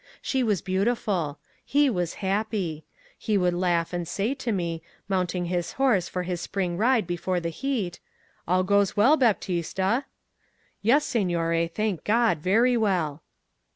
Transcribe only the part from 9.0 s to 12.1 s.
Baptista!' 'Yes, signore, thank